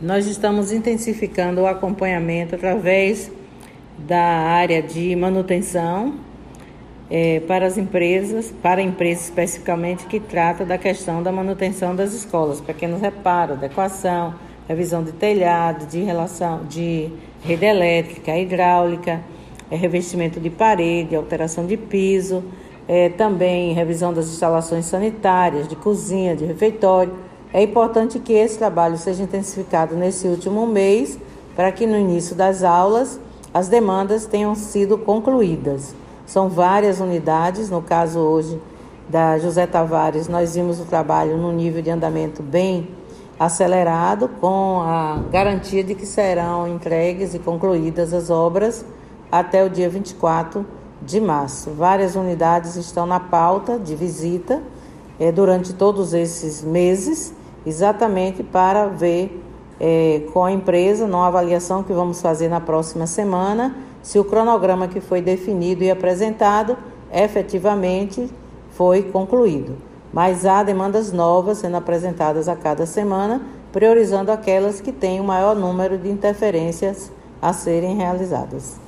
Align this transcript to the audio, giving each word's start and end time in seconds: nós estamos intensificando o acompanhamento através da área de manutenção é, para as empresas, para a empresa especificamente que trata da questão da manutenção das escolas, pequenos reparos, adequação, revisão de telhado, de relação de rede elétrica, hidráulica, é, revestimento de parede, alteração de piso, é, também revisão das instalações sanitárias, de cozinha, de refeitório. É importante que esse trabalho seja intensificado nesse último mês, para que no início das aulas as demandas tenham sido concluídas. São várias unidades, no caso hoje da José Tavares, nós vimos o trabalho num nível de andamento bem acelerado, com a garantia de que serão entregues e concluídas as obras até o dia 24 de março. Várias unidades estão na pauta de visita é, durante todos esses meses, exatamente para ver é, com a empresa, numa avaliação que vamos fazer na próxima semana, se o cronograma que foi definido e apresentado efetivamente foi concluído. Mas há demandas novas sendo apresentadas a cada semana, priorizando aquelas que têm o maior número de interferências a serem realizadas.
nós 0.00 0.26
estamos 0.26 0.72
intensificando 0.72 1.62
o 1.62 1.66
acompanhamento 1.66 2.54
através 2.54 3.30
da 3.98 4.20
área 4.20 4.82
de 4.82 5.16
manutenção 5.16 6.14
é, 7.10 7.40
para 7.40 7.66
as 7.66 7.78
empresas, 7.78 8.52
para 8.62 8.80
a 8.80 8.84
empresa 8.84 9.22
especificamente 9.22 10.06
que 10.06 10.20
trata 10.20 10.64
da 10.66 10.76
questão 10.76 11.22
da 11.22 11.32
manutenção 11.32 11.96
das 11.96 12.12
escolas, 12.12 12.60
pequenos 12.60 13.00
reparos, 13.00 13.56
adequação, 13.56 14.34
revisão 14.68 15.02
de 15.02 15.12
telhado, 15.12 15.86
de 15.86 16.02
relação 16.02 16.64
de 16.64 17.10
rede 17.42 17.64
elétrica, 17.64 18.36
hidráulica, 18.36 19.22
é, 19.70 19.76
revestimento 19.76 20.38
de 20.38 20.50
parede, 20.50 21.16
alteração 21.16 21.66
de 21.66 21.76
piso, 21.76 22.44
é, 22.86 23.08
também 23.08 23.72
revisão 23.72 24.12
das 24.12 24.26
instalações 24.26 24.84
sanitárias, 24.84 25.66
de 25.66 25.74
cozinha, 25.74 26.36
de 26.36 26.44
refeitório. 26.44 27.14
É 27.52 27.62
importante 27.62 28.18
que 28.18 28.32
esse 28.32 28.58
trabalho 28.58 28.98
seja 28.98 29.22
intensificado 29.22 29.94
nesse 29.94 30.26
último 30.26 30.66
mês, 30.66 31.18
para 31.54 31.72
que 31.72 31.86
no 31.86 31.96
início 31.96 32.34
das 32.34 32.62
aulas 32.62 33.18
as 33.54 33.68
demandas 33.68 34.26
tenham 34.26 34.54
sido 34.54 34.98
concluídas. 34.98 35.94
São 36.26 36.48
várias 36.48 37.00
unidades, 37.00 37.70
no 37.70 37.80
caso 37.80 38.18
hoje 38.18 38.60
da 39.08 39.38
José 39.38 39.66
Tavares, 39.66 40.28
nós 40.28 40.54
vimos 40.54 40.80
o 40.80 40.84
trabalho 40.84 41.36
num 41.36 41.52
nível 41.52 41.80
de 41.80 41.90
andamento 41.90 42.42
bem 42.42 42.88
acelerado, 43.38 44.28
com 44.40 44.80
a 44.82 45.22
garantia 45.30 45.84
de 45.84 45.94
que 45.94 46.04
serão 46.04 46.66
entregues 46.66 47.34
e 47.34 47.38
concluídas 47.38 48.12
as 48.12 48.28
obras 48.28 48.84
até 49.30 49.64
o 49.64 49.70
dia 49.70 49.88
24 49.88 50.66
de 51.00 51.20
março. 51.20 51.70
Várias 51.70 52.16
unidades 52.16 52.76
estão 52.76 53.06
na 53.06 53.20
pauta 53.20 53.78
de 53.78 53.94
visita 53.94 54.62
é, 55.18 55.32
durante 55.32 55.72
todos 55.72 56.12
esses 56.14 56.62
meses, 56.62 57.32
exatamente 57.64 58.42
para 58.42 58.86
ver 58.86 59.42
é, 59.80 60.22
com 60.32 60.44
a 60.44 60.52
empresa, 60.52 61.06
numa 61.06 61.26
avaliação 61.26 61.82
que 61.82 61.92
vamos 61.92 62.20
fazer 62.20 62.48
na 62.48 62.60
próxima 62.60 63.06
semana, 63.06 63.76
se 64.02 64.18
o 64.18 64.24
cronograma 64.24 64.88
que 64.88 65.00
foi 65.00 65.20
definido 65.20 65.82
e 65.82 65.90
apresentado 65.90 66.76
efetivamente 67.12 68.30
foi 68.70 69.02
concluído. 69.02 69.76
Mas 70.12 70.46
há 70.46 70.62
demandas 70.62 71.12
novas 71.12 71.58
sendo 71.58 71.76
apresentadas 71.76 72.48
a 72.48 72.56
cada 72.56 72.86
semana, 72.86 73.42
priorizando 73.72 74.30
aquelas 74.30 74.80
que 74.80 74.92
têm 74.92 75.20
o 75.20 75.24
maior 75.24 75.54
número 75.54 75.98
de 75.98 76.08
interferências 76.08 77.10
a 77.42 77.52
serem 77.52 77.96
realizadas. 77.96 78.80